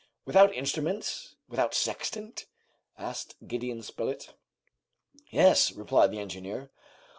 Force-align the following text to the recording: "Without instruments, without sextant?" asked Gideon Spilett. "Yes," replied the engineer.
"Without 0.25 0.51
instruments, 0.55 1.35
without 1.47 1.75
sextant?" 1.75 2.47
asked 2.97 3.35
Gideon 3.45 3.83
Spilett. 3.83 4.33
"Yes," 5.29 5.71
replied 5.73 6.09
the 6.09 6.17
engineer. 6.17 6.71